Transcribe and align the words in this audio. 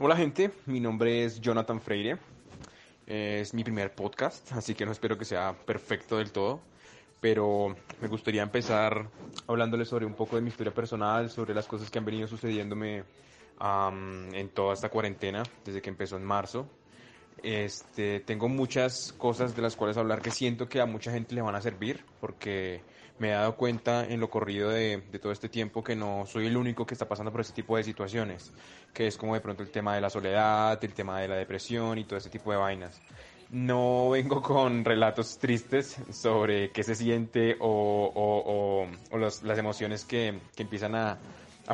Hola 0.00 0.14
gente, 0.14 0.52
mi 0.66 0.78
nombre 0.78 1.24
es 1.24 1.40
Jonathan 1.40 1.80
Freire. 1.80 2.18
Es 3.04 3.52
mi 3.52 3.64
primer 3.64 3.92
podcast, 3.96 4.52
así 4.52 4.72
que 4.72 4.86
no 4.86 4.92
espero 4.92 5.18
que 5.18 5.24
sea 5.24 5.56
perfecto 5.66 6.18
del 6.18 6.30
todo, 6.30 6.60
pero 7.20 7.74
me 8.00 8.06
gustaría 8.06 8.44
empezar 8.44 9.08
hablándoles 9.48 9.88
sobre 9.88 10.06
un 10.06 10.14
poco 10.14 10.36
de 10.36 10.42
mi 10.42 10.50
historia 10.50 10.72
personal, 10.72 11.30
sobre 11.30 11.52
las 11.52 11.66
cosas 11.66 11.90
que 11.90 11.98
han 11.98 12.04
venido 12.04 12.28
sucediéndome 12.28 13.02
en 14.34 14.48
toda 14.50 14.74
esta 14.74 14.88
cuarentena, 14.88 15.42
desde 15.64 15.82
que 15.82 15.90
empezó 15.90 16.16
en 16.16 16.24
marzo. 16.24 16.68
Este, 17.42 18.20
tengo 18.20 18.48
muchas 18.48 19.12
cosas 19.18 19.56
de 19.56 19.62
las 19.62 19.74
cuales 19.74 19.96
hablar 19.96 20.22
que 20.22 20.30
siento 20.30 20.68
que 20.68 20.80
a 20.80 20.86
mucha 20.86 21.10
gente 21.10 21.34
le 21.34 21.42
van 21.42 21.56
a 21.56 21.60
servir, 21.60 22.04
porque 22.20 22.82
me 23.18 23.28
he 23.28 23.32
dado 23.32 23.56
cuenta 23.56 24.04
en 24.04 24.20
lo 24.20 24.30
corrido 24.30 24.70
de, 24.70 24.98
todo 25.20 25.32
este 25.32 25.48
tiempo 25.48 25.82
que 25.82 25.96
no 25.96 26.24
soy 26.26 26.46
el 26.46 26.56
único 26.56 26.86
que 26.86 26.94
está 26.94 27.08
pasando 27.08 27.32
por 27.32 27.40
este 27.40 27.52
tipo 27.52 27.76
de 27.76 27.84
situaciones, 27.84 28.52
que 28.92 29.06
es 29.06 29.16
como 29.16 29.34
de 29.34 29.40
pronto 29.40 29.62
el 29.62 29.70
tema 29.70 29.94
de 29.94 30.00
la 30.00 30.10
soledad, 30.10 30.82
el 30.82 30.94
tema 30.94 31.20
de 31.20 31.28
la 31.28 31.36
depresión 31.36 31.98
y 31.98 32.04
todo 32.04 32.18
ese 32.18 32.30
tipo 32.30 32.50
de 32.50 32.58
vainas. 32.58 33.00
No 33.50 34.10
vengo 34.10 34.42
con 34.42 34.84
relatos 34.84 35.38
tristes 35.38 35.96
sobre 36.10 36.70
qué 36.70 36.82
se 36.82 36.94
siente 36.94 37.56
o, 37.60 38.86
las 39.12 39.58
emociones 39.58 40.04
que, 40.04 40.40
empiezan 40.56 40.94
a, 40.94 41.18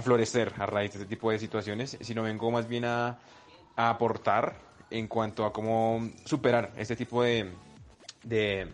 florecer 0.02 0.52
a 0.58 0.66
raíz 0.66 0.92
de 0.92 0.98
este 1.00 1.08
tipo 1.08 1.30
de 1.30 1.38
situaciones, 1.38 1.96
sino 2.00 2.22
vengo 2.22 2.50
más 2.50 2.68
bien 2.68 2.84
a, 2.84 3.18
aportar 3.76 4.56
en 4.90 5.08
cuanto 5.08 5.44
a 5.44 5.52
cómo 5.52 6.08
superar 6.24 6.72
este 6.76 6.94
tipo 6.94 7.22
de 7.22 7.50
de 8.24 8.68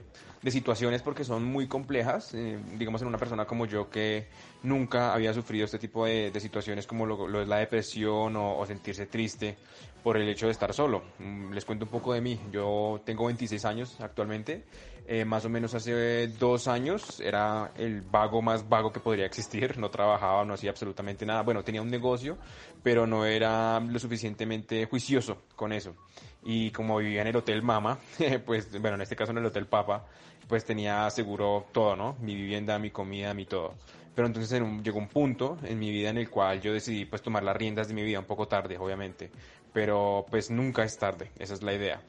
situaciones 0.48 1.02
porque 1.02 1.24
son 1.24 1.44
muy 1.44 1.66
complejas, 1.66 2.32
eh, 2.32 2.58
digamos 2.78 3.02
en 3.02 3.08
una 3.08 3.18
persona 3.18 3.44
como 3.44 3.66
yo 3.66 3.90
que 3.90 4.28
nunca 4.62 5.12
había 5.12 5.34
sufrido 5.34 5.66
este 5.66 5.78
tipo 5.78 6.06
de, 6.06 6.32
situaciones 6.40 6.86
como 6.86 7.04
lo, 7.04 7.42
es 7.42 7.48
la 7.48 7.58
depresión 7.58 8.36
o, 8.36 8.64
sentirse 8.64 9.06
triste 9.06 9.56
por 10.02 10.16
el 10.16 10.26
hecho 10.28 10.46
de 10.46 10.52
estar 10.52 10.72
solo. 10.72 11.02
Mm, 11.18 11.52
les 11.52 11.64
cuento 11.66 11.84
un 11.84 11.90
poco 11.90 12.14
de 12.14 12.22
mí, 12.22 12.40
yo 12.50 13.02
tengo 13.04 13.26
26 13.26 13.64
años 13.66 14.00
actualmente, 14.00 14.64
eh, 15.06 15.26
más 15.26 15.44
o 15.44 15.50
menos 15.50 15.74
hace 15.74 16.28
dos 16.28 16.68
años 16.68 17.20
era 17.20 17.72
el 17.76 18.00
vago 18.00 18.40
más 18.40 18.66
vago 18.66 18.92
que 18.92 19.00
podría 19.00 19.26
existir, 19.26 19.76
no 19.76 19.90
trabajaba, 19.90 20.44
no 20.44 20.54
hacía 20.54 20.70
absolutamente 20.70 21.26
nada, 21.26 21.42
bueno, 21.42 21.62
tenía 21.62 21.82
un 21.82 21.90
negocio, 21.90 22.38
pero 22.82 23.06
no 23.06 23.26
era 23.26 23.78
lo 23.80 23.98
suficientemente 23.98 24.86
juicioso 24.86 25.42
con 25.54 25.72
eso. 25.72 25.96
Y 26.42 26.70
como 26.70 26.96
vivía 26.98 27.20
en 27.20 27.26
el 27.26 27.36
Hotel 27.36 27.62
Mama, 27.62 27.98
pues 28.46 28.70
bueno, 28.80 28.94
en 28.94 29.02
este 29.02 29.16
caso 29.16 29.32
en 29.32 29.38
el 29.38 29.46
Hotel 29.46 29.66
Papa, 29.66 30.06
pues 30.50 30.64
tenía 30.64 31.08
seguro 31.10 31.64
todo, 31.72 31.94
¿no? 31.94 32.16
Mi 32.20 32.34
vivienda, 32.34 32.76
mi 32.80 32.90
comida, 32.90 33.32
mi 33.32 33.46
todo. 33.46 33.74
Pero 34.16 34.26
entonces 34.26 34.60
llegó 34.82 34.98
un 34.98 35.06
punto 35.06 35.56
en 35.62 35.78
mi 35.78 35.92
vida 35.92 36.10
en 36.10 36.18
el 36.18 36.28
cual 36.28 36.60
yo 36.60 36.72
decidí 36.72 37.04
pues 37.04 37.22
tomar 37.22 37.44
las 37.44 37.56
riendas 37.56 37.86
de 37.86 37.94
mi 37.94 38.02
vida 38.02 38.18
un 38.18 38.24
poco 38.24 38.48
tarde, 38.48 38.76
obviamente, 38.76 39.30
pero 39.72 40.26
pues 40.28 40.50
nunca 40.50 40.82
es 40.82 40.98
tarde, 40.98 41.30
esa 41.38 41.54
es 41.54 41.62
la 41.62 41.72
idea. 41.72 42.02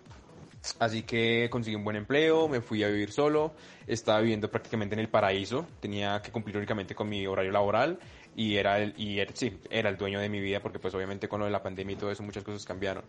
Así 0.80 1.04
que 1.04 1.50
conseguí 1.52 1.76
un 1.76 1.84
buen 1.84 1.96
empleo, 1.96 2.48
me 2.48 2.62
fui 2.62 2.84
a 2.84 2.88
vivir 2.88 3.12
solo, 3.12 3.54
estaba 3.86 4.20
viviendo 4.22 4.50
prácticamente 4.50 4.96
en 4.96 5.02
el 5.02 5.08
paraíso, 5.08 5.68
tenía 5.80 6.20
que 6.24 6.32
cumplir 6.32 6.58
únicamente 6.58 6.96
con 6.96 7.08
mi 7.08 7.28
horario 7.28 7.52
laboral 7.52 8.00
y 8.36 8.56
era 8.56 8.80
el, 8.80 8.96
y 8.98 9.22
sí, 9.36 9.60
era 9.70 9.90
el 9.90 9.98
dueño 9.98 10.20
de 10.20 10.30
mi 10.30 10.40
vida 10.40 10.62
porque 10.62 10.80
pues 10.80 10.96
obviamente 10.96 11.28
con 11.28 11.40
lo 11.40 11.46
de 11.46 11.52
la 11.52 11.62
pandemia 11.62 11.94
y 11.94 11.98
todo 11.98 12.12
eso 12.12 12.24
muchas 12.24 12.44
cosas 12.44 12.66
cambiaron. 12.66 13.04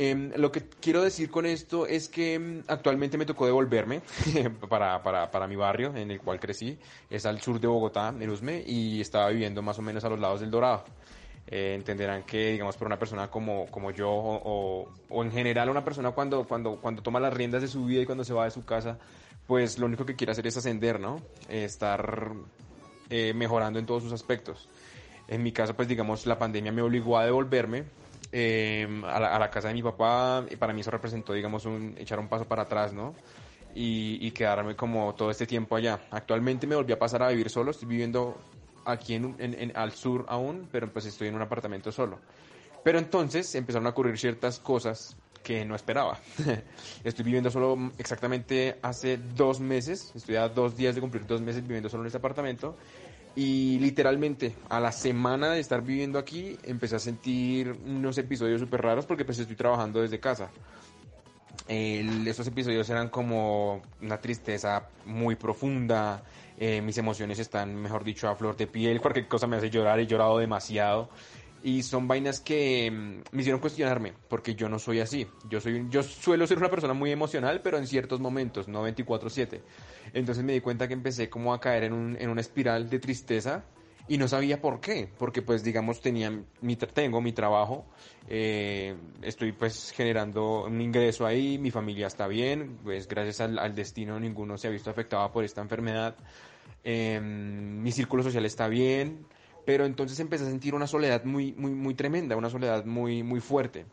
Em, 0.00 0.30
lo 0.36 0.52
que 0.52 0.62
quiero 0.80 1.02
decir 1.02 1.28
con 1.28 1.44
esto 1.44 1.84
es 1.84 2.08
que 2.08 2.34
em, 2.34 2.62
actualmente 2.68 3.18
me 3.18 3.26
tocó 3.26 3.46
devolverme 3.46 4.00
para, 4.68 5.02
para, 5.02 5.28
para, 5.28 5.48
mi 5.48 5.56
barrio 5.56 5.94
en 5.96 6.12
el 6.12 6.20
cual 6.20 6.38
crecí. 6.38 6.78
Es 7.10 7.26
al 7.26 7.40
sur 7.40 7.58
de 7.58 7.66
Bogotá, 7.66 8.14
en 8.18 8.30
Usme, 8.30 8.62
y 8.64 9.00
estaba 9.00 9.28
viviendo 9.30 9.60
más 9.60 9.76
o 9.80 9.82
menos 9.82 10.04
a 10.04 10.08
los 10.08 10.20
lados 10.20 10.40
del 10.40 10.52
Dorado. 10.52 10.84
Eh, 11.48 11.74
entenderán 11.74 12.22
que, 12.22 12.52
digamos, 12.52 12.76
para 12.76 12.86
una 12.86 12.98
persona 12.98 13.28
como, 13.28 13.66
como 13.66 13.90
yo 13.90 14.08
o, 14.08 14.88
o, 15.08 15.24
en 15.24 15.32
general 15.32 15.68
una 15.68 15.84
persona 15.84 16.12
cuando, 16.12 16.44
cuando, 16.44 16.76
cuando 16.76 17.02
toma 17.02 17.18
las 17.18 17.34
riendas 17.34 17.62
de 17.62 17.68
su 17.68 17.84
vida 17.84 18.02
y 18.02 18.06
cuando 18.06 18.22
se 18.22 18.34
va 18.34 18.44
de 18.44 18.52
su 18.52 18.64
casa, 18.64 18.98
pues 19.48 19.80
lo 19.80 19.86
único 19.86 20.06
que 20.06 20.14
quiere 20.14 20.30
hacer 20.30 20.46
es 20.46 20.56
ascender, 20.58 21.00
¿no? 21.00 21.20
estar 21.48 22.34
eh, 23.10 23.32
mejorando 23.34 23.80
en 23.80 23.86
todos 23.86 24.04
sus 24.04 24.12
aspectos. 24.12 24.68
En 25.26 25.42
mi 25.42 25.50
caso, 25.50 25.74
pues 25.74 25.88
digamos, 25.88 26.26
la 26.26 26.38
pandemia 26.38 26.70
me 26.70 26.82
obligó 26.82 27.18
a 27.18 27.24
devolverme 27.24 27.84
Em, 28.30 29.04
a, 29.06 29.38
la, 29.38 29.50
casa 29.50 29.68
de 29.68 29.74
mi 29.74 29.82
papá 29.82 30.44
y 30.50 30.56
para 30.56 30.74
mí 30.74 30.82
eso 30.82 30.90
representó, 30.90 31.32
digamos, 31.32 31.64
un, 31.64 31.94
echar 31.96 32.18
un 32.18 32.28
paso 32.28 32.44
para 32.44 32.62
atrás, 32.62 32.92
¿no? 32.92 33.14
Y, 33.74 34.30
quedarme 34.32 34.74
como 34.76 35.14
todo 35.14 35.30
este 35.30 35.46
tiempo 35.46 35.76
allá. 35.76 36.00
Actualmente 36.10 36.66
me 36.66 36.74
volví 36.74 36.92
a 36.92 36.98
pasar 36.98 37.22
a 37.22 37.28
vivir 37.28 37.48
solo, 37.48 37.70
estoy 37.70 37.88
viviendo 37.88 38.36
aquí 38.84 39.14
en, 39.14 39.36
en, 39.38 39.72
al 39.76 39.92
sur 39.92 40.26
aún, 40.28 40.68
pero 40.70 40.92
pues 40.92 41.06
estoy 41.06 41.28
en 41.28 41.36
un 41.36 41.42
apartamento 41.42 41.92
solo. 41.92 42.18
Pero 42.82 42.98
entonces 42.98 43.54
empezaron 43.54 43.86
a 43.86 43.90
ocurrir 43.90 44.18
ciertas 44.18 44.58
cosas 44.58 45.16
que 45.42 45.64
no 45.64 45.74
esperaba. 45.74 46.18
estoy 47.04 47.24
viviendo 47.24 47.50
solo 47.50 47.92
exactamente 47.98 48.78
hace 48.82 49.16
dos 49.16 49.60
meses, 49.60 50.12
estoy 50.14 50.36
a 50.36 50.48
dos 50.48 50.76
días 50.76 50.94
de 50.94 51.00
cumplir 51.00 51.26
dos 51.26 51.40
meses 51.40 51.62
viviendo 51.62 51.88
solo 51.88 52.02
en 52.02 52.08
este 52.08 52.18
apartamento 52.18 52.76
y 53.38 53.78
literalmente 53.78 54.56
a 54.68 54.80
la 54.80 54.90
semana 54.90 55.52
de 55.52 55.60
estar 55.60 55.80
viviendo 55.80 56.18
aquí 56.18 56.58
empecé 56.64 56.96
a 56.96 56.98
sentir 56.98 57.70
unos 57.86 58.18
episodios 58.18 58.60
súper 58.60 58.82
raros 58.82 59.06
porque 59.06 59.24
pues 59.24 59.38
estoy 59.38 59.54
trabajando 59.54 60.02
desde 60.02 60.18
casa. 60.18 60.50
estos 61.68 62.48
episodios 62.48 62.90
eran 62.90 63.10
como 63.10 63.80
una 64.02 64.20
tristeza 64.20 64.88
muy 65.04 65.36
profunda, 65.36 66.24
eh, 66.58 66.80
mis 66.82 66.98
emociones 66.98 67.38
están, 67.38 67.76
mejor 67.76 68.02
dicho, 68.02 68.28
a 68.28 68.34
flor 68.34 68.56
de 68.56 68.66
piel, 68.66 69.00
cualquier 69.00 69.28
cosa 69.28 69.46
me 69.46 69.54
hace 69.54 69.70
llorar, 69.70 70.00
he 70.00 70.08
llorado 70.08 70.38
demasiado. 70.38 71.08
Y 71.62 71.82
son 71.82 72.06
vainas 72.06 72.40
que 72.40 72.90
mm, 72.90 73.22
me 73.32 73.40
hicieron 73.40 73.60
cuestionarme, 73.60 74.14
porque 74.28 74.54
yo 74.54 74.68
no 74.68 74.78
soy 74.78 75.00
así. 75.00 75.26
Yo, 75.48 75.60
soy, 75.60 75.86
yo 75.90 76.02
suelo 76.02 76.46
ser 76.46 76.58
una 76.58 76.70
persona 76.70 76.94
muy 76.94 77.10
emocional, 77.10 77.60
pero 77.62 77.78
en 77.78 77.86
ciertos 77.86 78.20
momentos, 78.20 78.68
no 78.68 78.86
24/7. 78.86 79.60
Entonces 80.12 80.44
me 80.44 80.52
di 80.52 80.60
cuenta 80.60 80.86
que 80.86 80.94
empecé 80.94 81.28
como 81.28 81.52
a 81.52 81.60
caer 81.60 81.84
en, 81.84 81.92
un, 81.92 82.16
en 82.18 82.30
una 82.30 82.40
espiral 82.40 82.88
de 82.88 82.98
tristeza 82.98 83.64
y 84.08 84.16
no 84.16 84.26
sabía 84.26 84.60
por 84.60 84.80
qué, 84.80 85.08
porque 85.18 85.42
pues 85.42 85.62
digamos 85.62 86.00
tenía 86.00 86.32
mi, 86.62 86.76
tengo 86.76 87.20
mi 87.20 87.32
trabajo, 87.32 87.84
eh, 88.26 88.96
estoy 89.20 89.52
pues 89.52 89.92
generando 89.94 90.64
un 90.64 90.80
ingreso 90.80 91.26
ahí, 91.26 91.58
mi 91.58 91.70
familia 91.70 92.06
está 92.06 92.26
bien, 92.26 92.78
pues 92.82 93.06
gracias 93.06 93.40
al, 93.42 93.74
destino 93.74 94.18
ninguno 94.18 94.56
se 94.56 94.68
ha 94.68 94.70
visto 94.70 94.90
afectado 94.90 95.30
por 95.30 95.44
esta 95.44 95.60
enfermedad, 95.60 96.16
em, 96.82 97.82
mi 97.82 97.92
círculo 97.92 98.22
social 98.22 98.46
está 98.46 98.66
bien, 98.66 99.26
pero 99.68 99.84
entonces 99.84 100.18
empecé 100.18 100.44
a 100.44 100.46
sentir 100.46 100.74
una 100.74 100.86
soledad 100.86 101.24
muy, 101.24 101.52
muy, 101.52 101.72
muy 101.72 101.92
tremenda, 101.92 102.34
una 102.36 102.48
soledad 102.48 102.86
muy, 102.86 103.22
muy 103.22 103.38
fuerte, 103.40 103.84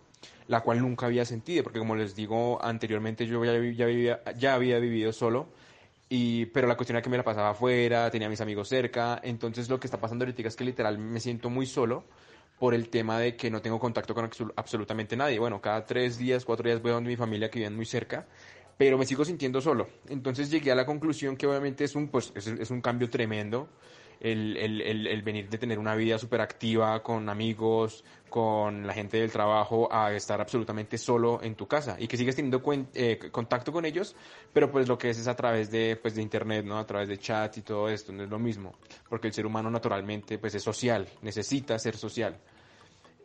la 0.47 0.61
cual 0.61 0.79
nunca 0.79 1.05
había 1.05 1.25
sentido, 1.25 1.63
porque 1.63 1.79
como 1.79 1.97
les 1.97 2.15
digo 2.15 2.63
anteriormente, 2.63 3.27
yo 3.27 3.43
ya, 3.43 3.89
ya, 3.89 4.21
ya 4.37 4.53
había 4.53 4.79
vivido 4.79 5.11
solo, 5.11 5.49
y, 6.07 6.45
pero 6.45 6.65
la 6.69 6.77
cuestión 6.77 6.95
era 6.95 7.03
que 7.03 7.09
me 7.09 7.17
la 7.17 7.25
pasaba 7.25 7.49
afuera, 7.49 8.09
tenía 8.09 8.29
mis 8.29 8.39
amigos 8.39 8.69
cerca, 8.69 9.19
entonces 9.21 9.67
lo 9.67 9.77
que 9.77 9.87
está 9.87 9.99
pasando 9.99 10.23
ahorita 10.23 10.47
es 10.47 10.55
que 10.55 10.63
literal 10.63 10.97
me 10.97 11.19
siento 11.19 11.49
muy 11.49 11.65
solo 11.65 12.05
por 12.57 12.73
el 12.73 12.87
tema 12.87 13.19
de 13.19 13.35
que 13.35 13.51
no 13.51 13.61
tengo 13.61 13.77
contacto 13.77 14.15
con 14.15 14.29
absolutamente 14.55 15.17
nadie. 15.17 15.39
Bueno, 15.39 15.59
cada 15.59 15.85
tres 15.85 16.17
días, 16.17 16.45
cuatro 16.45 16.69
días 16.69 16.81
voy 16.81 16.91
a 16.91 16.93
donde 16.93 17.09
mi 17.09 17.17
familia 17.17 17.51
que 17.51 17.59
viven 17.59 17.75
muy 17.75 17.85
cerca, 17.85 18.25
pero 18.77 18.97
me 18.97 19.05
sigo 19.05 19.25
sintiendo 19.25 19.59
solo. 19.59 19.89
Entonces 20.07 20.49
llegué 20.49 20.71
a 20.71 20.75
la 20.75 20.85
conclusión 20.85 21.35
que 21.35 21.45
obviamente 21.47 21.83
es 21.83 21.95
un, 21.95 22.07
pues, 22.07 22.31
es 22.33 22.71
un 22.71 22.79
cambio 22.79 23.09
tremendo 23.09 23.67
el, 24.19 24.57
el, 24.57 25.07
el, 25.07 25.21
venir 25.21 25.49
de 25.49 25.57
tener 25.57 25.79
una 25.79 25.95
vida 25.95 26.17
súper 26.17 26.41
activa 26.41 27.01
con 27.03 27.29
amigos, 27.29 28.03
con 28.29 28.85
la 28.85 28.93
gente 28.93 29.17
del 29.17 29.31
trabajo, 29.31 29.87
a 29.91 30.13
estar 30.13 30.41
absolutamente 30.41 30.97
solo 30.97 31.41
en 31.41 31.55
tu 31.55 31.67
casa 31.67 31.95
y 31.99 32.07
que 32.07 32.17
sigues 32.17 32.35
teniendo 32.35 32.61
eh, 32.93 33.19
contacto 33.31 33.71
con 33.71 33.85
ellos, 33.85 34.15
pero 34.51 34.71
pues 34.71 34.87
lo 34.87 34.97
que 34.97 35.09
es 35.09 35.19
es 35.19 35.27
a 35.27 35.35
través 35.35 35.71
de, 35.71 35.97
pues, 36.01 36.15
de 36.15 36.21
internet, 36.21 36.65
¿no? 36.65 36.77
A 36.77 36.85
través 36.85 37.07
de 37.07 37.17
chat 37.17 37.57
y 37.57 37.61
todo 37.61 37.89
esto, 37.89 38.11
no 38.11 38.23
es 38.23 38.29
lo 38.29 38.39
mismo, 38.39 38.73
porque 39.09 39.27
el 39.27 39.33
ser 39.33 39.45
humano 39.45 39.69
naturalmente 39.69 40.37
pues 40.37 40.55
es 40.55 40.63
social, 40.63 41.07
necesita 41.21 41.77
ser 41.79 41.95
social. 41.95 42.37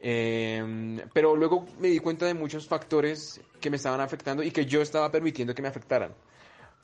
Em, 0.03 0.99
pero 1.13 1.37
luego 1.37 1.67
me 1.79 1.89
di 1.89 1.99
cuenta 1.99 2.25
de 2.25 2.33
muchos 2.33 2.67
factores 2.67 3.41
que 3.61 3.69
me 3.69 3.77
estaban 3.77 4.01
afectando 4.01 4.43
y 4.43 4.51
que 4.51 4.65
yo 4.65 4.81
estaba 4.81 5.11
permitiendo 5.11 5.55
que 5.55 5.61
me 5.61 5.69
afectaran. 5.69 6.15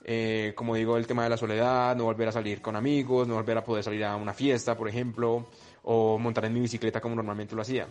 Eh, 0.08 0.52
como 0.54 0.76
digo, 0.76 0.96
el 0.96 1.04
tema 1.04 1.24
de 1.24 1.30
la 1.30 1.36
soledad, 1.36 1.96
no 1.96 2.04
volver 2.04 2.28
a 2.28 2.32
salir 2.32 2.62
con 2.62 2.76
amigos, 2.76 3.26
no 3.26 3.34
volver 3.34 3.58
a 3.58 3.64
poder 3.64 3.82
salir 3.82 4.04
a 4.04 4.14
una 4.14 4.32
fiesta, 4.32 4.76
por 4.76 4.88
ejemplo, 4.88 5.44
o 5.82 6.16
montar 6.16 6.44
en 6.44 6.54
mi 6.54 6.60
bicicleta 6.60 7.00
como 7.00 7.16
normalmente 7.16 7.56
lo 7.56 7.62
hacía. 7.62 7.88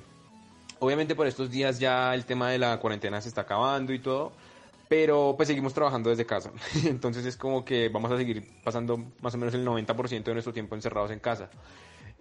Obviamente 0.79 1.13
por 1.13 1.27
estos 1.27 1.51
días 1.51 1.77
ya 1.77 2.15
el 2.15 2.23
tema 2.23 2.51
de 2.51 2.57
la 2.57 2.79
cuarentena 2.79 3.19
se 3.19 3.27
está 3.27 3.41
acabando 3.41 3.91
y 3.91 3.99
todo, 3.99 4.31
pero 4.87 5.33
pues 5.35 5.47
seguimos 5.47 5.73
trabajando 5.73 6.09
desde 6.09 6.25
casa. 6.25 6.51
Entonces 6.85 7.25
es 7.25 7.35
como 7.35 7.65
que 7.65 7.89
vamos 7.89 8.09
a 8.09 8.15
seguir 8.15 8.47
pasando 8.63 8.97
más 9.21 9.35
o 9.35 9.37
menos 9.37 9.53
el 9.53 9.65
90% 9.65 10.23
de 10.23 10.33
nuestro 10.33 10.53
tiempo 10.53 10.75
encerrados 10.75 11.11
en 11.11 11.19
casa. 11.19 11.49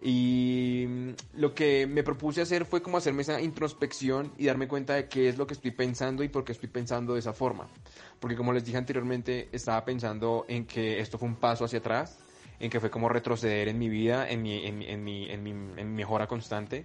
Y 0.06 0.86
lo 1.32 1.54
que 1.54 1.86
me 1.86 2.02
propuse 2.02 2.42
hacer 2.42 2.66
fue 2.66 2.82
como 2.82 2.98
hacerme 2.98 3.22
esa 3.22 3.40
introspección 3.40 4.32
y 4.36 4.44
darme 4.44 4.68
cuenta 4.68 4.92
de 4.96 5.08
qué 5.08 5.30
es 5.30 5.38
lo 5.38 5.46
que 5.46 5.54
estoy 5.54 5.70
pensando 5.70 6.22
y 6.22 6.28
por 6.28 6.44
qué 6.44 6.52
estoy 6.52 6.68
pensando 6.68 7.14
de 7.14 7.20
esa 7.20 7.32
forma. 7.32 7.68
Porque 8.20 8.36
como 8.36 8.52
les 8.52 8.66
dije 8.66 8.76
anteriormente, 8.76 9.48
estaba 9.50 9.82
pensando 9.82 10.44
en 10.46 10.66
que 10.66 11.00
esto 11.00 11.16
fue 11.16 11.26
un 11.26 11.36
paso 11.36 11.64
hacia 11.64 11.78
atrás, 11.78 12.18
en 12.60 12.68
que 12.68 12.80
fue 12.80 12.90
como 12.90 13.08
retroceder 13.08 13.68
en 13.68 13.78
mi 13.78 13.88
vida, 13.88 14.28
en 14.28 14.42
mi, 14.42 14.66
en, 14.66 14.76
mi, 14.76 14.86
en 14.86 15.02
mi, 15.02 15.30
en 15.30 15.42
mi 15.42 15.84
mejora 15.84 16.26
constante. 16.26 16.84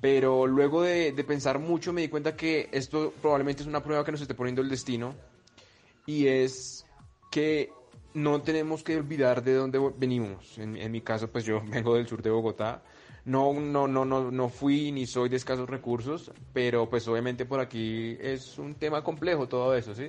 Pero 0.00 0.46
luego 0.46 0.80
de, 0.80 1.12
de, 1.12 1.24
pensar 1.24 1.58
mucho 1.58 1.92
me 1.92 2.00
di 2.00 2.08
cuenta 2.08 2.36
que 2.36 2.70
esto 2.72 3.12
probablemente 3.20 3.64
es 3.64 3.68
una 3.68 3.82
prueba 3.82 4.02
que 4.02 4.12
nos 4.12 4.22
esté 4.22 4.32
poniendo 4.32 4.62
el 4.62 4.70
destino 4.70 5.14
y 6.06 6.26
es 6.26 6.86
que 7.30 7.70
no 8.14 8.42
tenemos 8.42 8.82
que 8.82 8.96
olvidar 8.96 9.42
de 9.42 9.54
dónde 9.54 9.78
venimos. 9.96 10.58
En, 10.58 10.90
mi 10.90 11.00
caso, 11.00 11.28
pues 11.28 11.44
yo 11.44 11.62
vengo 11.66 11.94
del 11.94 12.06
sur 12.06 12.22
de 12.22 12.30
Bogotá. 12.30 12.82
No, 13.24 13.52
no, 13.52 13.86
no, 13.86 14.04
no, 14.04 14.30
no 14.30 14.48
fui 14.48 14.92
ni 14.92 15.06
soy 15.06 15.28
de 15.28 15.36
escasos 15.36 15.68
recursos, 15.68 16.32
pero 16.54 16.88
pues 16.88 17.06
obviamente 17.06 17.44
por 17.44 17.60
aquí 17.60 18.16
es 18.18 18.58
un 18.58 18.74
tema 18.74 19.04
complejo 19.04 19.46
todo 19.46 19.74
eso, 19.74 19.94
¿sí? 19.94 20.08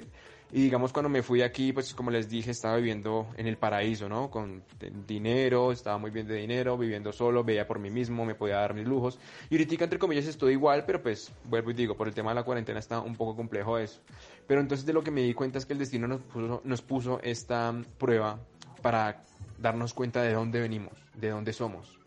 Y 0.54 0.64
digamos, 0.64 0.92
cuando 0.92 1.08
me 1.08 1.24
fui 1.24 1.42
aquí, 1.42 1.72
pues 1.72 1.94
como 1.94 2.12
les 2.12 2.30
dije, 2.30 2.52
estaba 2.52 2.76
viviendo 2.76 3.28
en 3.38 3.48
el 3.48 3.58
paraíso, 3.58 4.10
¿no? 4.10 4.30
Con 4.30 4.64
dinero, 5.08 5.72
estaba 5.72 5.98
muy 5.98 6.12
bien 6.12 6.28
de 6.28 6.36
dinero, 6.36 6.78
viviendo 6.78 7.14
solo, 7.14 7.44
veía 7.44 7.66
por 7.66 7.80
mí 7.80 7.90
mismo, 7.90 8.26
me 8.26 8.36
podía 8.36 8.58
dar 8.58 8.74
mis 8.74 8.86
lujos. 8.86 9.18
Y 9.50 9.56
ahorita, 9.56 9.86
entre 9.86 9.98
comillas, 9.98 10.26
estoy 10.28 10.54
igual, 10.54 10.84
pero 10.86 11.02
pues, 11.02 11.32
vuelvo 11.46 11.72
y 11.72 11.74
digo, 11.74 11.96
por 11.96 12.10
el 12.10 12.14
tema 12.14 12.32
de 12.32 12.36
la 12.36 12.44
cuarentena 12.44 12.80
está 12.80 13.00
un 13.00 13.16
poco 13.16 13.36
complejo 13.38 13.78
eso. 13.78 14.02
Pero 14.46 14.60
entonces 14.60 14.86
de 14.86 14.92
lo 14.92 15.04
que 15.04 15.12
me 15.12 15.22
di 15.22 15.34
cuenta 15.34 15.58
es 15.58 15.66
que 15.66 15.72
el 15.72 15.80
destino 15.80 16.08
nos 16.08 16.22
puso, 16.22 16.62
nos 16.66 16.82
puso 16.82 17.22
esta 17.24 17.74
prueba 17.98 18.38
para 18.82 19.24
darnos 19.58 19.94
cuenta 19.94 20.22
de 20.22 20.34
dónde 20.34 20.60
venimos, 20.60 20.94
de 21.16 21.30
dónde 21.30 21.54
somos. 21.54 21.98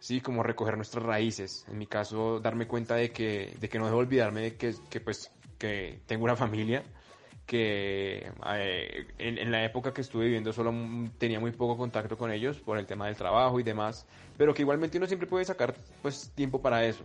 Sí, 0.00 0.20
como 0.20 0.42
recoger 0.42 0.76
nuestras 0.76 1.04
raíces. 1.04 1.64
En 1.70 1.78
mi 1.78 1.86
caso, 1.86 2.40
darme 2.40 2.66
cuenta 2.66 2.94
de 2.96 3.10
que, 3.10 3.56
de 3.58 3.68
que 3.70 3.78
no 3.78 3.86
debo 3.86 3.98
olvidarme 3.98 4.42
de 4.42 4.56
que, 4.56 4.74
que 4.90 5.00
pues, 5.00 5.30
que 5.58 6.00
tengo 6.06 6.24
una 6.24 6.36
familia, 6.36 6.82
que 7.50 8.30
eh, 8.46 9.06
en, 9.18 9.50
la 9.50 9.64
época 9.64 9.92
que 9.92 10.02
estuve 10.02 10.26
viviendo 10.26 10.52
solo 10.52 10.72
tenía 11.18 11.40
muy 11.40 11.50
poco 11.50 11.76
contacto 11.76 12.16
con 12.16 12.30
ellos 12.30 12.60
por 12.60 12.78
el 12.78 12.86
tema 12.86 13.06
del 13.06 13.16
trabajo 13.16 13.58
y 13.58 13.64
demás, 13.64 14.06
pero 14.38 14.54
que 14.54 14.62
igualmente 14.62 14.98
uno 14.98 15.08
siempre 15.08 15.26
puede 15.26 15.44
sacar 15.44 15.74
pues 16.00 16.30
tiempo 16.36 16.62
para 16.62 16.84
eso. 16.84 17.02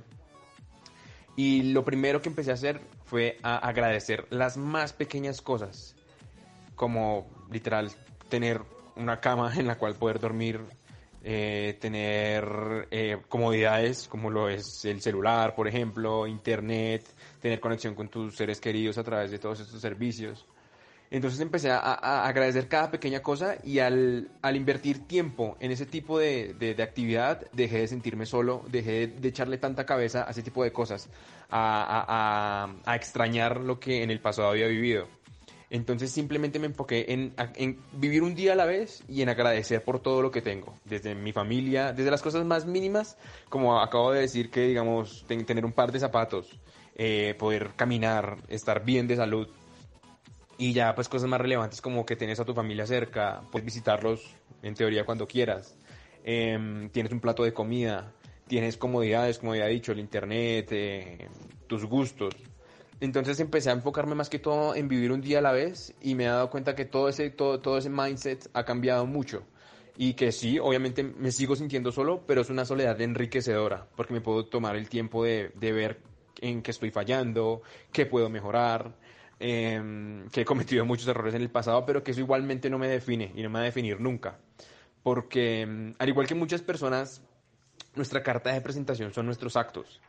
Y 1.35 1.73
lo 1.73 1.83
primero 1.83 2.21
que 2.21 2.29
empecé 2.29 2.51
a 2.51 2.53
hacer 2.53 2.79
fue 3.05 3.39
agradecer 3.41 4.27
las 4.29 4.55
más 4.55 4.93
pequeñas 4.93 5.41
cosas, 5.41 5.95
como 6.75 7.25
literal 7.49 7.89
tener 8.29 8.61
una 8.95 9.21
cama 9.21 9.51
en 9.57 9.65
la 9.65 9.79
cual 9.79 9.95
poder 9.95 10.19
dormir, 10.19 10.61
eh, 11.27 11.75
tener 11.81 12.87
eh, 12.91 13.17
comodidades 13.27 14.07
como 14.07 14.29
lo 14.29 14.47
es 14.47 14.85
el 14.85 15.01
celular, 15.01 15.55
por 15.55 15.67
ejemplo, 15.67 16.27
internet, 16.27 17.03
tener 17.41 17.59
conexión 17.59 17.95
con 17.95 18.09
tus 18.09 18.35
seres 18.35 18.61
queridos 18.61 18.99
a 18.99 19.03
través 19.03 19.31
de 19.31 19.39
todos 19.39 19.59
estos 19.59 19.81
servicios. 19.81 20.45
Entonces 21.09 21.39
empecé 21.39 21.71
a, 21.71 22.25
agradecer 22.27 22.67
cada 22.67 22.91
pequeña 22.91 23.21
cosa 23.21 23.57
y 23.63 23.79
al, 23.79 24.29
al 24.43 24.55
invertir 24.55 25.07
tiempo 25.07 25.57
en 25.59 25.71
ese 25.71 25.87
tipo 25.87 26.19
de, 26.19 26.53
de, 26.53 26.83
actividad 26.83 27.49
dejé 27.53 27.79
de 27.79 27.87
sentirme 27.87 28.27
solo, 28.27 28.63
dejé 28.69 29.07
de, 29.07 29.27
echarle 29.27 29.57
tanta 29.57 29.83
cabeza 29.83 30.27
a 30.27 30.29
ese 30.29 30.43
tipo 30.43 30.63
de 30.63 30.71
cosas, 30.71 31.09
a, 31.49 32.69
a, 32.85 32.95
extrañar 32.95 33.61
lo 33.61 33.79
que 33.79 34.03
en 34.03 34.11
el 34.11 34.19
pasado 34.19 34.49
había 34.49 34.67
vivido. 34.67 35.07
Entonces 35.75 36.09
simplemente 36.09 36.57
me 36.57 36.67
enfoqué 36.67 37.05
en, 37.09 37.33
en, 37.55 37.77
vivir 37.91 38.23
un 38.23 38.33
día 38.33 38.53
a 38.53 38.55
la 38.55 38.65
vez 38.65 39.03
y 39.09 39.21
en 39.21 39.27
agradecer 39.27 39.83
por 39.83 39.99
todo 39.99 40.21
lo 40.21 40.31
que 40.31 40.41
tengo, 40.41 40.73
desde 40.85 41.15
mi 41.15 41.33
familia, 41.33 41.91
desde 41.91 42.09
las 42.11 42.21
cosas 42.21 42.45
más 42.45 42.65
mínimas, 42.65 43.17
como 43.49 43.81
acabo 43.81 44.13
de 44.13 44.21
decir 44.21 44.49
que 44.49 44.61
digamos 44.67 45.25
tener 45.27 45.65
un 45.65 45.73
par 45.73 45.91
de 45.91 45.99
zapatos, 45.99 46.47
eh, 46.95 47.35
poder 47.37 47.71
caminar, 47.75 48.37
estar 48.47 48.85
bien 48.85 49.05
de 49.05 49.17
salud. 49.17 49.49
Y 50.57 50.71
ya 50.71 50.95
pues 50.95 51.09
cosas 51.09 51.27
más 51.27 51.41
relevantes 51.41 51.81
como 51.81 52.05
que 52.05 52.15
tienes 52.15 52.39
a 52.39 52.45
tu 52.45 52.53
familia 52.53 52.87
cerca, 52.87 53.41
puedes 53.51 53.65
visitarlos 53.65 54.21
en 54.63 54.75
teoría 54.75 55.03
cuando 55.03 55.27
quieras, 55.27 55.75
em, 56.23 56.87
tienes 56.89 57.11
un 57.11 57.19
plato 57.19 57.43
de 57.43 57.51
comida, 57.51 58.13
tienes 58.47 58.77
comodidades, 58.77 59.39
como 59.39 59.53
ya 59.55 59.67
he 59.67 59.71
dicho, 59.71 59.91
el 59.91 59.99
internet, 59.99 60.69
eh, 60.71 61.27
tus 61.67 61.83
gustos. 61.83 62.33
Entonces 63.01 63.39
empecé 63.39 63.69
a 63.69 63.73
enfocarme 63.73 64.15
más 64.15 64.29
que 64.29 64.39
todo 64.39 64.75
en 64.75 64.87
vivir 64.87 65.11
un 65.11 65.21
día 65.21 65.39
a 65.39 65.41
la 65.41 65.51
vez 65.51 65.93
y 66.01 66.15
me 66.15 66.25
he 66.25 66.27
dado 66.27 66.49
cuenta 66.49 66.75
que 66.75 66.85
todo 66.85 67.09
ese, 67.09 67.29
todo, 67.29 67.59
todo 67.59 67.77
ese 67.77 67.89
mindset 67.89 68.49
ha 68.53 68.63
cambiado 68.63 69.05
mucho. 69.05 69.43
Y 69.97 70.13
que 70.13 70.31
sí, 70.31 70.59
obviamente 70.59 71.03
me 71.03 71.31
sigo 71.31 71.55
sintiendo 71.55 71.91
solo, 71.91 72.23
pero 72.25 72.41
es 72.41 72.49
una 72.49 72.65
soledad 72.65 72.99
enriquecedora, 72.99 73.87
porque 73.95 74.13
me 74.13 74.21
puedo 74.21 74.45
tomar 74.45 74.75
el 74.75 74.89
tiempo 74.89 75.23
de, 75.23 75.51
de 75.55 75.71
ver 75.71 76.01
en 76.41 76.61
qué 76.61 76.71
estoy 76.71 76.91
fallando, 76.91 77.61
qué 77.91 78.05
puedo 78.05 78.29
mejorar, 78.29 78.95
em, 79.39 80.27
que 80.29 80.41
he 80.41 80.45
cometido 80.45 80.85
muchos 80.85 81.07
errores 81.07 81.33
en 81.33 81.41
el 81.41 81.49
pasado, 81.49 81.85
pero 81.85 82.03
que 82.03 82.11
eso 82.11 82.19
igualmente 82.19 82.69
no 82.69 82.77
me 82.77 82.87
define 82.87 83.31
y 83.35 83.41
no 83.41 83.49
me 83.49 83.59
va 83.59 83.61
a 83.61 83.65
definir 83.65 83.99
nunca. 83.99 84.37
Porque 85.03 85.61
em, 85.61 85.95
al 85.97 86.09
igual 86.09 86.27
que 86.27 86.35
muchas 86.35 86.61
personas, 86.61 87.21
nuestra 87.95 88.23
carta 88.23 88.51
de 88.51 88.61
presentación 88.61 89.13
son 89.13 89.25
nuestros 89.25 89.55
actos. 89.55 90.01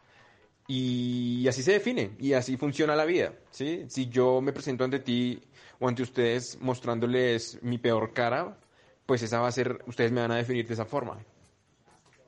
Y 0.69 1.26
así 1.49 1.63
se 1.63 1.73
define 1.73 2.13
y 2.19 2.33
así 2.33 2.57
funciona 2.57 2.97
la 2.97 3.05
vida. 3.05 3.33
¿sí? 3.51 3.85
Si 3.89 4.09
yo 4.09 4.41
me 4.41 4.53
presento 4.53 4.85
ante 4.85 5.01
ti 5.01 5.41
o 5.79 5.89
ante 5.89 6.03
ustedes 6.03 6.59
mostrándoles 6.61 7.63
mi 7.63 7.79
peor 7.79 8.13
cara, 8.13 8.57
pues 9.05 9.23
esa 9.23 9.41
va 9.41 9.49
a 9.49 9.53
ser, 9.53 9.83
ustedes 9.87 10.13
me 10.13 10.21
van 10.21 10.33
a 10.33 10.37
definir 10.37 10.67
de 10.67 10.75
esa 10.75 10.85
forma. 10.85 11.19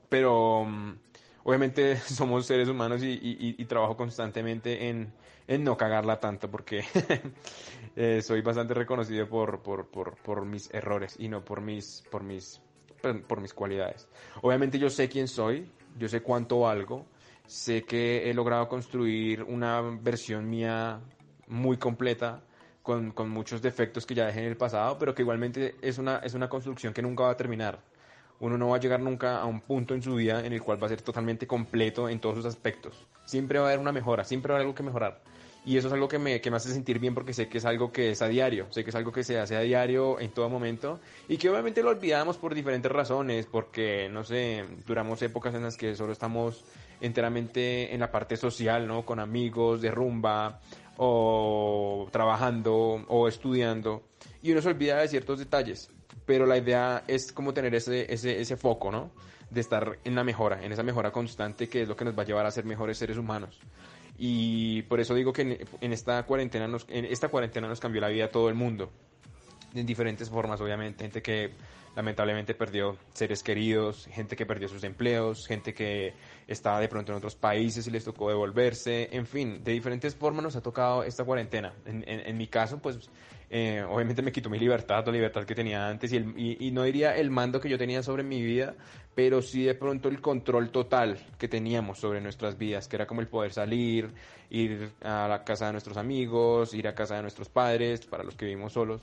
Pero 0.07 0.63
em, 0.63 0.97
obviamente 1.43 1.97
somos 2.05 2.45
seres 2.45 2.69
humanos 2.69 3.01
y, 3.03 3.65
trabajo 3.65 3.97
constantemente 3.97 4.89
en, 4.89 5.13
no 5.63 5.77
cagarla 5.77 6.19
tanto 6.19 6.49
porque 6.49 6.83
eh, 7.95 8.21
soy 8.21 8.41
bastante 8.41 8.73
reconocido 8.73 9.27
por, 9.27 9.61
por, 9.61 10.45
mis 10.45 10.73
errores 10.73 11.15
y 11.19 11.27
no 11.27 11.43
por 11.43 11.61
mis, 11.61 12.03
por, 12.11 12.23
mis, 12.23 12.61
por 13.27 13.41
mis 13.41 13.53
cualidades. 13.53 14.07
Obviamente 14.41 14.79
yo 14.79 14.89
sé 14.89 15.09
quién 15.09 15.27
soy, 15.27 15.69
yo 15.97 16.07
sé 16.07 16.21
cuánto 16.21 16.61
valgo, 16.61 17.05
sé 17.49 17.83
que 17.83 18.29
he 18.29 18.33
logrado 18.33 18.69
construir 18.69 19.43
una 19.43 19.81
versión 19.81 20.49
mía 20.49 21.01
muy 21.47 21.77
completa. 21.77 22.43
Con, 22.81 23.11
con 23.11 23.29
muchos 23.29 23.61
defectos 23.61 24.05
que 24.05 24.15
ya 24.15 24.25
dejé 24.25 24.39
en 24.39 24.47
el 24.47 24.57
pasado, 24.57 24.97
pero 24.97 25.13
que 25.13 25.21
igualmente 25.21 25.75
es 25.79 25.99
una, 25.99 26.19
es 26.19 26.33
una 26.33 26.49
construcción 26.49 26.91
que 26.91 27.03
nunca 27.03 27.23
va 27.23 27.31
a 27.31 27.37
terminar 27.37 27.77
uno 28.39 28.57
no 28.57 28.69
va 28.69 28.77
a 28.77 28.79
llegar 28.79 28.99
nunca 28.99 29.37
a 29.39 29.45
un 29.45 29.61
punto 29.61 29.93
en 29.93 30.01
su 30.01 30.15
vida 30.15 30.45
en 30.45 30.53
el 30.53 30.61
cual 30.61 30.81
va 30.81 30.87
a 30.87 30.89
ser 30.89 31.01
totalmente 31.01 31.45
completo 31.45 32.09
en 32.09 32.19
todos 32.19 32.37
sus 32.37 32.45
aspectos. 32.45 33.07
Siempre 33.25 33.59
va 33.59 33.65
a 33.65 33.67
haber 33.69 33.79
una 33.79 33.91
mejora, 33.91 34.23
siempre 34.23 34.51
va 34.51 34.55
a 34.55 34.57
haber 34.57 34.67
algo 34.67 34.75
que 34.75 34.83
mejorar. 34.83 35.21
Y 35.65 35.77
eso 35.77 35.87
es 35.87 35.93
algo 35.93 36.07
que 36.07 36.17
me, 36.17 36.39
que 36.39 36.49
me 36.49 36.57
hace 36.57 36.71
sentir 36.71 36.99
bien 36.99 37.13
porque 37.13 37.33
sé 37.33 37.49
que 37.49 37.57
es 37.57 37.65
algo 37.65 37.91
que 37.91 38.11
es 38.11 38.21
a 38.21 38.29
diario, 38.29 38.67
sé 38.71 38.83
que 38.83 38.91
es 38.91 38.95
algo 38.95 39.11
que 39.11 39.25
se 39.25 39.37
hace 39.37 39.57
a 39.57 39.59
diario 39.59 40.19
en 40.19 40.31
todo 40.31 40.49
momento 40.49 41.01
y 41.27 41.37
que 41.37 41.49
obviamente 41.49 41.83
lo 41.83 41.89
olvidamos 41.89 42.37
por 42.37 42.55
diferentes 42.55 42.89
razones, 42.89 43.45
porque, 43.45 44.07
no 44.09 44.23
sé, 44.23 44.63
duramos 44.87 45.21
épocas 45.21 45.53
en 45.53 45.63
las 45.63 45.75
que 45.75 45.95
solo 45.95 46.13
estamos 46.13 46.63
enteramente 47.01 47.93
en 47.93 47.99
la 47.99 48.11
parte 48.11 48.37
social, 48.37 48.87
¿no? 48.87 49.05
Con 49.05 49.19
amigos, 49.19 49.81
de 49.81 49.91
rumba, 49.91 50.59
o 50.97 52.07
trabajando, 52.11 53.05
o 53.07 53.27
estudiando, 53.27 54.03
y 54.41 54.51
uno 54.51 54.61
se 54.61 54.69
olvida 54.69 54.97
de 54.97 55.07
ciertos 55.07 55.39
detalles 55.39 55.91
pero 56.29 56.45
la 56.45 56.59
idea 56.59 57.03
es 57.07 57.31
como 57.31 57.55
tener 57.55 57.73
ese, 57.73 58.13
ese, 58.13 58.39
ese 58.39 58.55
foco, 58.55 58.91
¿no? 58.91 59.09
De 59.49 59.61
estar 59.61 59.97
en 60.03 60.13
la 60.13 60.23
mejora, 60.23 60.63
en 60.63 60.71
esa 60.71 60.83
mejora 60.83 61.11
constante 61.11 61.67
que 61.67 61.81
es 61.81 61.87
lo 61.87 61.95
que 61.95 62.05
nos 62.05 62.15
va 62.15 62.21
a 62.21 62.25
llevar 62.27 62.45
a 62.45 62.51
ser 62.51 62.65
mejores 62.65 62.99
seres 62.99 63.17
humanos. 63.17 63.59
Y 64.15 64.83
por 64.83 64.99
eso 64.99 65.15
digo 65.15 65.33
que 65.33 65.65
en, 65.81 65.91
esta 65.91 66.21
cuarentena 66.27 66.69
en 66.89 67.05
esta 67.05 67.29
cuarentena 67.29 67.67
nos 67.67 67.79
cambió 67.79 67.99
la 67.99 68.09
vida 68.09 68.25
a 68.25 68.29
todo 68.29 68.47
el 68.47 68.53
mundo. 68.53 68.91
En 69.73 69.85
diferentes 69.85 70.29
formas, 70.29 70.59
obviamente. 70.61 71.03
Gente 71.03 71.21
que 71.21 71.51
lamentablemente 71.95 72.53
perdió 72.53 72.97
seres 73.13 73.43
queridos, 73.43 74.07
gente 74.11 74.35
que 74.35 74.45
perdió 74.45 74.67
sus 74.67 74.83
empleos, 74.83 75.45
gente 75.47 75.73
que 75.73 76.13
estaba 76.47 76.79
de 76.79 76.87
pronto 76.87 77.11
en 77.11 77.17
otros 77.17 77.35
países 77.35 77.87
y 77.87 77.91
les 77.91 78.03
tocó 78.03 78.29
devolverse. 78.29 79.09
En 79.11 79.25
fin, 79.25 79.63
de 79.63 79.71
diferentes 79.73 80.15
formas 80.15 80.43
nos 80.43 80.55
ha 80.55 80.61
tocado 80.61 81.03
esta 81.03 81.23
cuarentena. 81.23 81.73
En, 81.85 82.03
en 82.07 82.37
mi 82.37 82.47
caso, 82.47 82.79
pues 82.79 83.09
eh, 83.51 83.83
obviamente 83.89 84.21
me 84.21 84.31
quitó 84.31 84.47
mi 84.49 84.59
libertad, 84.59 85.03
la 85.07 85.11
libertad 85.11 85.43
que 85.43 85.55
tenía 85.55 85.87
antes, 85.87 86.13
y, 86.13 86.57
y, 86.59 86.71
no 86.71 86.83
diría 86.83 87.15
el 87.17 87.31
mando 87.31 87.59
que 87.59 87.67
yo 87.67 87.79
tenía 87.79 88.03
sobre 88.03 88.21
mi 88.21 88.43
vida, 88.43 88.75
pero 89.15 89.41
sí 89.41 89.63
de 89.63 89.73
pronto 89.73 90.07
el 90.07 90.21
control 90.21 90.69
total 90.69 91.17
que 91.39 91.47
teníamos 91.47 91.97
sobre 91.97 92.21
nuestras 92.21 92.59
vidas, 92.59 92.87
que 92.87 92.95
era 92.95 93.07
como 93.07 93.21
el 93.21 93.27
poder 93.27 93.51
salir, 93.51 94.11
ir 94.51 94.91
a 95.01 95.27
la 95.27 95.43
casa 95.43 95.65
de 95.65 95.71
nuestros 95.71 95.97
amigos, 95.97 96.75
ir 96.75 96.87
a 96.87 96.93
casa 96.93 97.15
de 97.15 97.23
nuestros 97.23 97.49
padres, 97.49 98.05
para 98.05 98.23
los 98.23 98.35
que 98.35 98.45
vivimos 98.45 98.73
solos. 98.73 99.01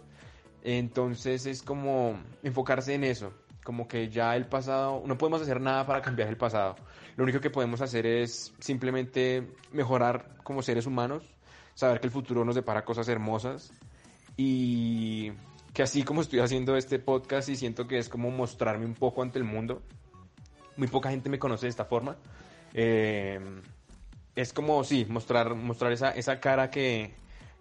Entonces 0.68 1.46
es 1.46 1.62
como 1.62 2.18
enfocarse 2.42 2.92
en 2.92 3.04
eso, 3.04 3.32
como 3.62 3.86
que 3.86 4.08
ya 4.08 4.34
el 4.34 4.46
pasado, 4.46 5.00
no 5.06 5.16
podemos 5.16 5.40
hacer 5.40 5.60
nada 5.60 5.86
para 5.86 6.02
cambiar 6.02 6.28
el 6.28 6.36
pasado. 6.36 6.74
Lo 7.14 7.22
único 7.22 7.38
que 7.38 7.50
podemos 7.50 7.80
hacer 7.82 8.04
es 8.04 8.52
simplemente 8.58 9.46
mejorar 9.70 10.36
como 10.42 10.62
seres 10.62 10.86
humanos, 10.86 11.22
saber 11.74 12.00
que 12.00 12.08
el 12.08 12.12
futuro 12.12 12.44
nos 12.44 12.56
depara 12.56 12.84
cosas 12.84 13.06
hermosas 13.06 13.72
y 14.36 15.30
que 15.72 15.84
así 15.84 16.02
como 16.02 16.20
estoy 16.20 16.40
haciendo 16.40 16.76
este 16.76 16.98
podcast 16.98 17.48
y 17.48 17.54
siento 17.54 17.86
que 17.86 17.98
es 17.98 18.08
como 18.08 18.32
mostrarme 18.32 18.86
un 18.86 18.94
poco 18.94 19.22
ante 19.22 19.38
el 19.38 19.44
mundo, 19.44 19.82
muy 20.76 20.88
poca 20.88 21.10
gente 21.10 21.30
me 21.30 21.38
conoce 21.38 21.66
de 21.66 21.70
esta 21.70 21.84
forma, 21.84 22.16
eh, 22.74 23.38
es 24.34 24.52
como, 24.52 24.82
sí, 24.82 25.06
mostrar, 25.08 25.54
mostrar 25.54 25.92
esa, 25.92 26.10
esa 26.10 26.40
cara 26.40 26.72
que, 26.72 27.14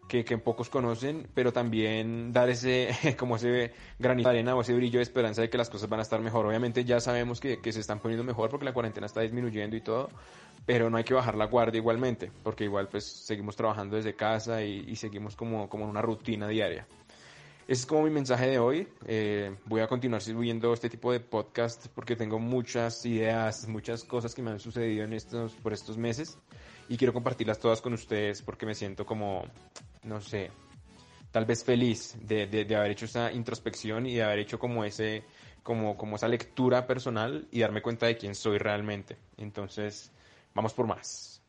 que, 0.07 0.24
pocos 0.38 0.69
conocen, 0.69 1.27
pero 1.33 1.51
también 1.51 2.31
dar 2.31 2.50
ese, 2.50 2.89
como 3.17 3.35
ese 3.35 3.74
granito 4.00 4.29
de 4.29 4.35
arena 4.35 4.55
o 4.55 4.62
ese 4.62 4.74
brillo 4.74 5.00
de 5.00 5.03
esperanza 5.03 5.41
de 5.41 5.50
que 5.50 5.57
las 5.57 5.69
cosas 5.69 5.89
van 5.89 6.00
a 6.00 6.03
estar 6.03 6.19
mejor. 6.21 6.45
Obviamente 6.45 6.85
ya 6.85 7.00
sabemos 7.00 7.39
que, 7.39 7.59
que 7.59 7.71
se 7.71 7.79
están 7.79 8.00
poniendo 8.00 8.24
mejor 8.24 8.50
porque 8.50 8.65
la 8.65 8.74
cuarentena 8.74 9.07
está 9.07 9.21
disminuyendo 9.21 9.75
y 9.75 9.81
todo, 9.81 10.09
pero 10.65 10.89
no 10.89 10.97
hay 10.97 11.03
que 11.03 11.13
bajar 11.13 11.35
la 11.35 11.45
guardia 11.45 11.79
igualmente, 11.79 12.31
porque 12.43 12.65
igual 12.65 12.88
pues 12.88 13.05
seguimos 13.05 13.55
trabajando 13.55 13.95
desde 13.95 14.15
casa 14.15 14.63
y, 14.63 14.95
seguimos 14.95 15.35
como, 15.35 15.69
como 15.69 15.85
en 15.85 15.91
una 15.91 16.01
rutina 16.01 16.47
diaria. 16.47 16.88
Ese 17.67 17.81
es 17.81 17.85
como 17.88 18.03
mi 18.03 18.12
mensaje 18.12 18.47
de 18.47 18.59
hoy. 18.59 18.88
Eh, 19.07 19.55
voy 19.65 19.81
a 19.81 19.88
continuar 19.88 20.21
subiendo 20.21 20.71
este 20.71 20.88
tipo 20.88 21.12
de 21.12 21.19
podcast 21.19 21.88
porque 21.95 22.15
tengo 22.15 22.38
muchas 22.38 23.03
ideas, 23.07 23.67
muchas 23.67 24.03
cosas 24.03 24.35
que 24.35 24.43
me 24.43 24.51
han 24.51 24.59
sucedido 24.59 25.03
en 25.03 25.13
estos, 25.13 25.53
por 25.53 25.74
estos 25.74 25.97
meses 25.97 26.38
y 26.88 26.97
quiero 26.97 27.13
compartirlas 27.13 27.59
todas 27.59 27.81
con 27.81 27.93
ustedes 27.93 28.41
porque 28.41 28.65
me 28.65 28.75
siento 28.75 29.05
como, 29.05 29.43
no 30.05 30.21
sé, 30.21 30.51
tal 31.31 31.45
vez 31.45 31.63
feliz 31.63 32.15
de, 32.21 32.47
de, 32.47 32.75
haber 32.75 32.91
hecho 32.91 33.05
esa 33.05 33.31
introspección 33.31 34.05
y 34.05 34.15
de 34.15 34.24
haber 34.24 34.39
hecho 34.39 34.57
como 34.57 34.85
ese, 34.85 35.24
como, 35.63 35.97
como 35.97 36.15
esa 36.15 36.27
lectura 36.27 36.88
personal 36.88 37.47
y 37.51 37.59
darme 37.59 37.81
cuenta 37.81 38.05
de 38.05 38.17
quién 38.17 38.35
soy 38.35 38.57
realmente. 38.57 39.17
Entonces, 39.38 40.12
vamos 40.53 40.74
por 40.74 40.88
más. 40.88 41.41